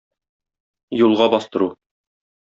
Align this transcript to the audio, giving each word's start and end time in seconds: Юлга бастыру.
Юлга 1.01 1.27
бастыру. 1.33 1.67